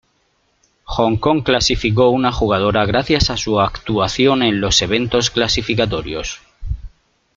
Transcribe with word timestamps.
Hong 0.85 1.17
Kong 1.19 1.43
clasificó 1.43 2.09
una 2.09 2.31
jugadora 2.31 2.85
gracias 2.87 3.29
a 3.29 3.37
su 3.37 3.59
actuación 3.61 4.41
en 4.41 4.59
los 4.59 4.81
eventos 4.81 5.29
clasificatorios. 5.29 6.41